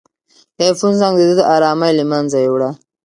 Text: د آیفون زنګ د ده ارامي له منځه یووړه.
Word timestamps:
د 0.57 0.59
آیفون 0.67 0.93
زنګ 1.01 1.15
د 1.19 1.23
ده 1.39 1.43
ارامي 1.55 1.91
له 1.99 2.03
منځه 2.11 2.37
یووړه. 2.45 2.69